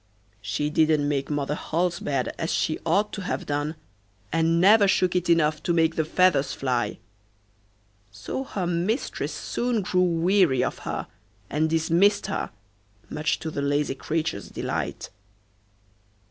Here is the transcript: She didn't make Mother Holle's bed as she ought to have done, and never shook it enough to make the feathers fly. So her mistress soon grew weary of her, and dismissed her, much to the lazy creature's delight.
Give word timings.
She 0.41 0.71
didn't 0.71 1.07
make 1.07 1.29
Mother 1.29 1.53
Holle's 1.53 1.99
bed 1.99 2.33
as 2.39 2.51
she 2.51 2.79
ought 2.87 3.13
to 3.13 3.21
have 3.21 3.45
done, 3.45 3.75
and 4.33 4.59
never 4.59 4.87
shook 4.87 5.15
it 5.15 5.29
enough 5.29 5.61
to 5.61 5.73
make 5.73 5.93
the 5.93 6.03
feathers 6.05 6.53
fly. 6.53 6.97
So 8.09 8.43
her 8.43 8.65
mistress 8.65 9.31
soon 9.31 9.83
grew 9.83 10.01
weary 10.01 10.63
of 10.63 10.79
her, 10.89 11.05
and 11.51 11.69
dismissed 11.69 12.25
her, 12.25 12.49
much 13.11 13.37
to 13.41 13.51
the 13.51 13.61
lazy 13.61 13.93
creature's 13.93 14.49
delight. 14.49 15.11